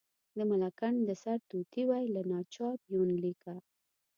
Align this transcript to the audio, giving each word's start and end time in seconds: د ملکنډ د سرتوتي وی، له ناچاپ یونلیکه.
د 0.37 0.39
ملکنډ 0.51 0.97
د 1.07 1.09
سرتوتي 1.23 1.83
وی، 1.89 2.03
له 2.15 2.21
ناچاپ 2.31 2.79
یونلیکه. 2.93 3.55